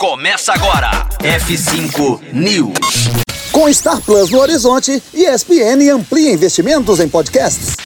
[0.00, 1.06] Começa agora.
[1.18, 3.10] F5 News.
[3.52, 7.76] Com Star Plus no horizonte, ESPN amplia investimentos em podcasts.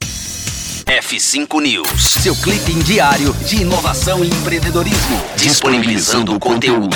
[0.85, 6.95] F5 News, seu clipe diário de inovação e empreendedorismo, disponibilizando o conteúdo.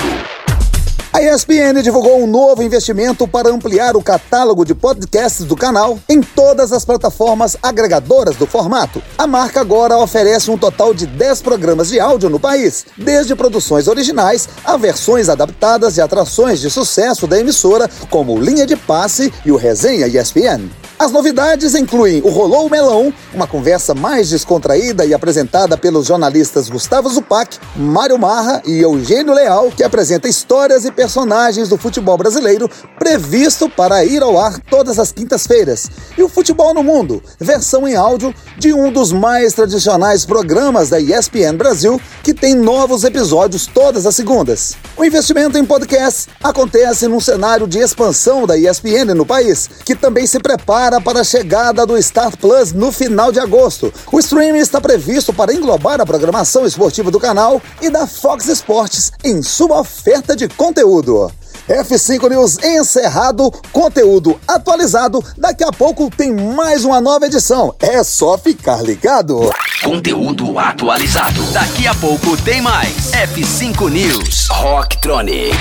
[1.12, 6.22] A ESPN divulgou um novo investimento para ampliar o catálogo de podcasts do canal em
[6.22, 9.02] todas as plataformas agregadoras do formato.
[9.18, 13.88] A marca agora oferece um total de 10 programas de áudio no país, desde produções
[13.88, 19.52] originais a versões adaptadas de atrações de sucesso da emissora, como Linha de Passe e
[19.52, 20.70] o Resenha ESPN.
[21.00, 27.08] As novidades incluem o Rolou Melão, uma conversa mais descontraída e apresentada pelos jornalistas Gustavo
[27.08, 33.70] Zupac, Mário Marra e Eugênio Leal, que apresenta histórias e personagens do futebol brasileiro, previsto
[33.70, 35.90] para ir ao ar todas as quintas-feiras.
[36.18, 41.00] E o Futebol no Mundo, versão em áudio de um dos mais tradicionais programas da
[41.00, 44.76] ESPN Brasil, que tem novos episódios todas as segundas.
[44.98, 50.28] O investimento em podcast acontece num cenário de expansão da ESPN no país, que também
[50.28, 53.94] se prepara para a chegada do Star Plus no final de agosto.
[54.10, 59.12] O streaming está previsto para englobar a programação esportiva do canal e da Fox Sports
[59.26, 61.30] em sua oferta de conteúdo.
[61.68, 65.24] F5 News encerrado, conteúdo atualizado.
[65.38, 67.76] Daqui a pouco tem mais uma nova edição.
[67.80, 69.52] É só ficar ligado.
[69.84, 71.44] Conteúdo atualizado.
[71.52, 73.12] Daqui a pouco tem mais.
[73.12, 74.48] F5 News.
[74.50, 75.56] Rocktronic.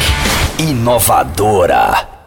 [0.59, 2.17] Inovadora.